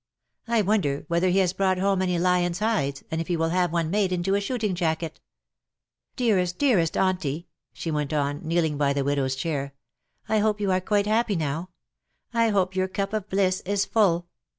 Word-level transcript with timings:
I 0.47 0.63
wonder 0.63 1.05
whether 1.09 1.29
he 1.29 1.37
has 1.37 1.53
brought 1.53 1.77
home 1.77 2.01
any 2.01 2.17
lions^ 2.17 2.57
hides, 2.57 3.03
and 3.11 3.21
if 3.21 3.27
he 3.27 3.37
will 3.37 3.49
have 3.49 3.71
one 3.71 3.91
made 3.91 4.11
into 4.11 4.33
a 4.33 4.41
shooting 4.41 4.73
jacket. 4.73 5.19
Dear, 6.15 6.43
dearest 6.43 6.97
Auntie,^^ 6.97 7.45
she 7.71 7.91
went 7.91 8.11
on, 8.11 8.39
kneeling 8.43 8.79
by 8.79 8.93
the 8.93 9.03
widow^s 9.05 9.37
chair," 9.37 9.75
I 10.27 10.39
hope 10.39 10.59
you 10.59 10.71
are 10.71 10.81
quite 10.81 11.05
happy 11.05 11.35
now. 11.35 11.69
I 12.33 12.49
hope 12.49 12.75
your 12.75 12.87
cup 12.87 13.13
of 13.13 13.29
bliss 13.29 13.61
is 13.63 13.85
full." 13.85 14.25